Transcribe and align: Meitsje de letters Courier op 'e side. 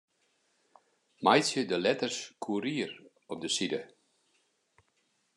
Meitsje 1.27 1.63
de 1.71 1.77
letters 1.81 2.17
Courier 2.45 2.91
op 3.33 3.39
'e 3.43 3.49
side. 3.57 3.81